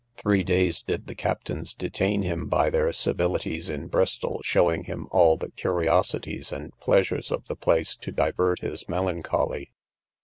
[0.17, 5.37] Three days did the captains detain him by their civilities in Bristol, showing him all
[5.37, 9.73] the curiosities and pleasures of the place to divert his melancholy.